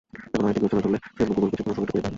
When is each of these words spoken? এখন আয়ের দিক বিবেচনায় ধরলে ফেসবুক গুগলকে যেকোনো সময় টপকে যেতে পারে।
এখন 0.27 0.43
আয়ের 0.45 0.55
দিক 0.59 0.63
বিবেচনায় 0.71 0.83
ধরলে 0.83 0.97
ফেসবুক 1.17 1.35
গুগলকে 1.37 1.57
যেকোনো 1.57 1.73
সময় 1.77 1.87
টপকে 1.87 1.97
যেতে 1.99 2.03
পারে। 2.03 2.09